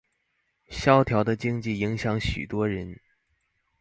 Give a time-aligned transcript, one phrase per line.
[0.67, 2.99] 蕭條的經濟影響許多人